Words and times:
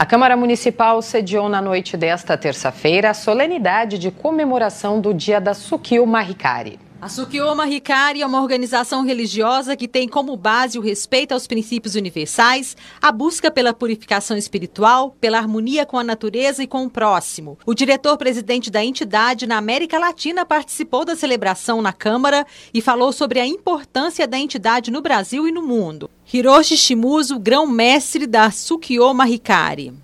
A 0.00 0.06
Câmara 0.06 0.34
Municipal 0.34 1.02
sediou 1.02 1.46
na 1.46 1.60
noite 1.60 1.94
desta 1.94 2.34
terça-feira 2.34 3.10
a 3.10 3.14
solenidade 3.14 3.98
de 3.98 4.10
comemoração 4.10 4.98
do 4.98 5.12
Dia 5.12 5.38
da 5.38 5.52
Sukio 5.52 6.06
Mahikari. 6.06 6.78
A 7.02 7.08
Sukioma 7.08 7.66
Hikari 7.66 8.20
é 8.20 8.26
uma 8.26 8.42
organização 8.42 9.02
religiosa 9.02 9.74
que 9.74 9.88
tem 9.88 10.06
como 10.06 10.36
base 10.36 10.78
o 10.78 10.82
respeito 10.82 11.32
aos 11.32 11.46
princípios 11.46 11.94
universais, 11.94 12.76
a 13.00 13.10
busca 13.10 13.50
pela 13.50 13.72
purificação 13.72 14.36
espiritual, 14.36 15.16
pela 15.18 15.38
harmonia 15.38 15.86
com 15.86 15.98
a 15.98 16.04
natureza 16.04 16.62
e 16.62 16.66
com 16.66 16.84
o 16.84 16.90
próximo. 16.90 17.58
O 17.64 17.72
diretor-presidente 17.72 18.70
da 18.70 18.84
entidade 18.84 19.46
na 19.46 19.56
América 19.56 19.98
Latina 19.98 20.44
participou 20.44 21.06
da 21.06 21.16
celebração 21.16 21.80
na 21.80 21.92
Câmara 21.92 22.46
e 22.74 22.82
falou 22.82 23.12
sobre 23.12 23.40
a 23.40 23.46
importância 23.46 24.28
da 24.28 24.38
entidade 24.38 24.90
no 24.90 25.00
Brasil 25.00 25.48
e 25.48 25.52
no 25.52 25.62
mundo. 25.62 26.10
Hiroshi 26.30 26.76
Shimuzu, 26.76 27.38
grão-mestre 27.38 28.26
da 28.26 28.50
Sukioma 28.50 29.26
Hikari. 29.26 29.94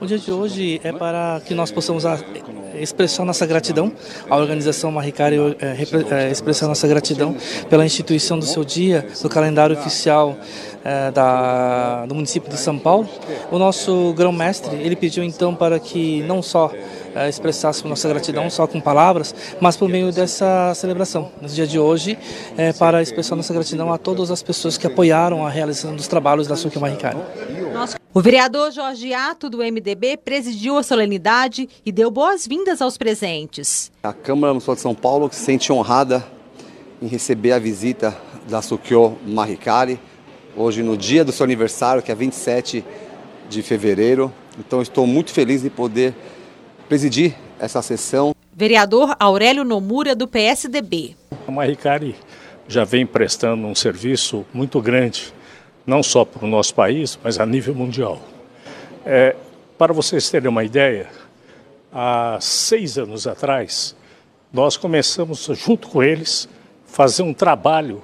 O 0.00 0.06
dia 0.06 0.18
de 0.18 0.32
hoje 0.32 0.80
é 0.82 0.90
para 0.90 1.42
que 1.46 1.54
nós 1.54 1.70
possamos 1.70 2.06
expressar 2.80 3.24
nossa 3.24 3.46
gratidão 3.46 3.92
à 4.28 4.36
organização 4.36 4.90
Maricari, 4.90 5.36
é, 5.60 5.76
é, 6.10 6.30
expressar 6.30 6.66
nossa 6.66 6.86
gratidão 6.86 7.36
pela 7.68 7.84
instituição 7.84 8.38
do 8.38 8.44
seu 8.44 8.64
dia, 8.64 9.06
do 9.22 9.28
calendário 9.28 9.76
oficial 9.76 10.36
é, 10.84 11.10
da, 11.10 12.06
do 12.06 12.14
município 12.14 12.50
de 12.50 12.56
São 12.56 12.78
Paulo. 12.78 13.08
O 13.50 13.58
nosso 13.58 14.12
grão-mestre, 14.16 14.76
ele 14.76 14.96
pediu 14.96 15.24
então 15.24 15.54
para 15.54 15.78
que 15.78 16.22
não 16.22 16.42
só 16.42 16.70
expressássemos 17.28 17.88
nossa 17.88 18.06
gratidão 18.10 18.50
só 18.50 18.66
com 18.66 18.78
palavras, 18.78 19.34
mas 19.58 19.74
por 19.74 19.88
meio 19.88 20.12
dessa 20.12 20.74
celebração, 20.74 21.30
no 21.40 21.48
dia 21.48 21.66
de 21.66 21.78
hoje, 21.78 22.18
para 22.78 23.00
expressar 23.00 23.36
nossa 23.36 23.54
gratidão 23.54 23.90
a 23.90 23.96
todas 23.96 24.30
as 24.30 24.42
pessoas 24.42 24.76
que 24.76 24.86
apoiaram 24.86 25.46
a 25.46 25.48
realização 25.48 25.96
dos 25.96 26.08
trabalhos 26.08 26.46
da 26.46 26.56
Suki 26.56 26.78
Maricari. 26.78 27.16
O 28.14 28.20
vereador 28.22 28.72
Jorge 28.72 29.12
Ato, 29.12 29.50
do 29.50 29.58
MDB, 29.58 30.16
presidiu 30.16 30.78
a 30.78 30.82
solenidade 30.82 31.68
e 31.84 31.92
deu 31.92 32.10
boas-vindas 32.10 32.80
aos 32.80 32.96
presentes. 32.96 33.92
A 34.02 34.12
Câmara 34.12 34.54
Municipal 34.54 34.74
de 34.74 34.80
São 34.80 34.94
Paulo 34.94 35.28
se 35.30 35.40
sente 35.40 35.70
honrada 35.70 36.24
em 37.02 37.06
receber 37.06 37.52
a 37.52 37.58
visita 37.58 38.16
da 38.48 38.62
Sukyo 38.62 39.18
Mahikari, 39.26 40.00
hoje 40.56 40.82
no 40.82 40.96
dia 40.96 41.22
do 41.22 41.32
seu 41.32 41.44
aniversário, 41.44 42.02
que 42.02 42.10
é 42.10 42.14
27 42.14 42.82
de 43.50 43.62
fevereiro. 43.62 44.32
Então 44.58 44.80
estou 44.80 45.06
muito 45.06 45.30
feliz 45.30 45.60
de 45.60 45.68
poder 45.68 46.14
presidir 46.88 47.34
essa 47.58 47.82
sessão. 47.82 48.34
Vereador 48.54 49.14
Aurélio 49.20 49.64
Nomura, 49.64 50.14
do 50.14 50.26
PSDB. 50.26 51.14
A 51.46 51.50
Mahikari 51.50 52.16
já 52.66 52.84
vem 52.84 53.04
prestando 53.04 53.66
um 53.66 53.74
serviço 53.74 54.46
muito 54.54 54.80
grande 54.80 55.34
não 55.86 56.02
só 56.02 56.24
para 56.24 56.44
o 56.44 56.48
nosso 56.48 56.74
país, 56.74 57.18
mas 57.22 57.38
a 57.38 57.46
nível 57.46 57.74
mundial. 57.74 58.20
É, 59.04 59.36
para 59.78 59.92
vocês 59.92 60.28
terem 60.28 60.48
uma 60.48 60.64
ideia, 60.64 61.08
há 61.92 62.38
seis 62.40 62.98
anos 62.98 63.26
atrás, 63.26 63.94
nós 64.52 64.76
começamos, 64.76 65.48
junto 65.52 65.88
com 65.88 66.02
eles, 66.02 66.48
fazer 66.86 67.22
um 67.22 67.32
trabalho 67.32 68.02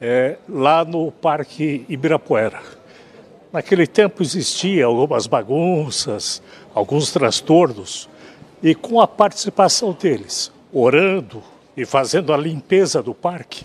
é, 0.00 0.36
lá 0.48 0.84
no 0.84 1.10
Parque 1.10 1.84
Ibirapuera. 1.88 2.62
Naquele 3.52 3.86
tempo 3.86 4.22
existiam 4.22 4.90
algumas 4.90 5.26
bagunças, 5.26 6.42
alguns 6.74 7.10
transtornos, 7.10 8.08
e 8.62 8.74
com 8.74 9.00
a 9.00 9.08
participação 9.08 9.92
deles, 9.92 10.52
orando 10.72 11.42
e 11.76 11.84
fazendo 11.84 12.32
a 12.32 12.36
limpeza 12.36 13.02
do 13.02 13.14
parque, 13.14 13.64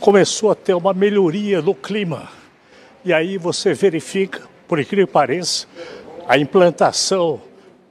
começou 0.00 0.50
a 0.50 0.54
ter 0.54 0.74
uma 0.74 0.92
melhoria 0.92 1.62
no 1.62 1.74
clima 1.74 2.28
e 3.06 3.12
aí 3.12 3.38
você 3.38 3.72
verifica, 3.72 4.42
por 4.66 4.80
incrível 4.80 5.06
que 5.06 5.12
pareça, 5.12 5.68
a 6.26 6.36
implantação 6.36 7.40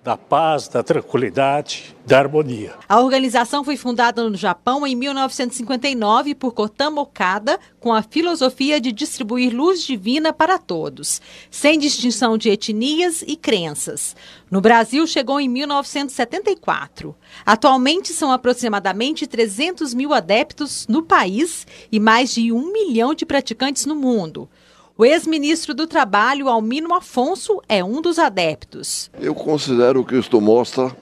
da 0.04 0.18
paz, 0.18 0.68
da 0.68 0.84
tranquilidade, 0.84 1.96
da 2.06 2.20
harmonia. 2.20 2.74
A 2.88 3.00
organização 3.00 3.64
foi 3.64 3.78
fundada 3.78 4.30
no 4.30 4.36
Japão 4.36 4.86
em 4.86 4.94
1959 4.94 6.36
por 6.36 6.52
Kotamo 6.52 7.00
Okada, 7.00 7.58
com 7.80 7.94
a 7.94 8.04
filosofia 8.04 8.80
de 8.82 8.92
distribuir 8.92 9.56
luz 9.56 9.84
divina 9.84 10.34
para 10.34 10.60
todos, 10.60 11.22
sem 11.50 11.80
distinção 11.80 12.38
de 12.38 12.50
etnias 12.50 13.24
e 13.26 13.38
crenças. 13.38 14.18
No 14.52 14.60
Brasil, 14.60 15.08
chegou 15.08 15.40
em 15.40 15.48
1974. 15.48 17.16
Atualmente, 17.46 18.12
são 18.12 18.34
aproximadamente 18.34 19.26
300 19.26 19.94
mil 19.94 20.14
adeptos 20.14 20.86
no 20.90 21.02
país 21.02 21.66
e 21.90 22.02
mais 22.02 22.34
de 22.34 22.52
um 22.52 22.70
milhão 22.72 23.16
de 23.16 23.26
praticantes 23.26 23.86
no 23.86 23.96
mundo. 23.96 24.50
O 24.98 25.04
ex-ministro 25.04 25.74
do 25.74 25.86
Trabalho, 25.88 26.48
Almino 26.48 26.94
Afonso, 26.94 27.62
é 27.68 27.84
um 27.84 28.02
dos 28.02 28.18
adeptos. 28.18 29.12
Eu 29.20 29.36
considero 29.36 30.06
que 30.06 30.18
isto 30.18 30.40
mostra 30.40 30.96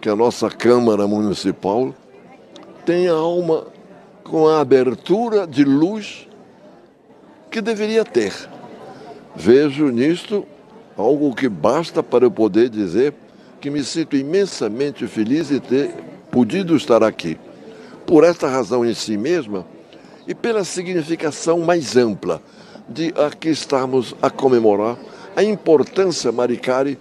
que 0.00 0.08
a 0.08 0.16
nossa 0.16 0.48
Câmara 0.48 1.06
Municipal 1.06 1.94
tem 2.86 3.08
a 3.08 3.12
alma 3.12 3.66
com 4.24 4.48
a 4.48 4.60
abertura 4.60 5.46
de 5.46 5.62
luz 5.62 6.26
que 7.50 7.60
deveria 7.60 8.02
ter. 8.02 8.32
Vejo 9.36 9.90
nisto 9.90 10.46
algo 10.96 11.34
que 11.34 11.50
basta 11.50 12.02
para 12.02 12.24
eu 12.24 12.30
poder 12.30 12.70
dizer 12.70 13.12
que 13.60 13.68
me 13.68 13.84
sinto 13.84 14.16
imensamente 14.16 15.06
feliz 15.06 15.48
de 15.48 15.60
ter 15.60 15.94
podido 16.30 16.74
estar 16.74 17.02
aqui. 17.02 17.38
Por 18.06 18.24
esta 18.24 18.48
razão 18.48 18.86
em 18.86 18.94
si 18.94 19.18
mesma 19.18 19.66
e 20.26 20.34
pela 20.34 20.64
significação 20.64 21.58
mais 21.58 21.94
ampla 21.94 22.40
de 22.88 23.12
aqui 23.16 23.48
estarmos 23.48 24.14
a 24.20 24.30
comemorar 24.30 24.96
a 25.34 25.42
importância 25.42 26.30
Maricari 26.30 26.98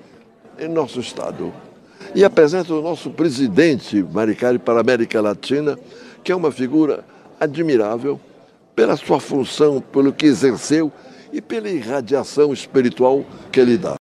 em 0.60 0.68
nosso 0.68 1.00
Estado. 1.00 1.54
E 2.16 2.24
apresento 2.24 2.78
o 2.78 2.82
nosso 2.82 3.10
presidente 3.10 4.04
Maricari 4.04 4.60
para 4.60 4.78
a 4.78 4.82
América 4.82 5.22
Latina, 5.22 5.78
que 6.24 6.32
é 6.32 6.36
uma 6.36 6.52
figura 6.52 7.06
admirável 7.40 8.20
pela 8.76 8.96
sua 8.96 9.20
função, 9.20 9.82
pelo 9.82 10.14
que 10.14 10.26
exerceu 10.26 10.92
e 11.32 11.42
pela 11.42 11.70
irradiação 11.70 12.52
espiritual 12.54 13.24
que 13.52 13.60
ele 13.60 13.78
dá. 13.78 13.96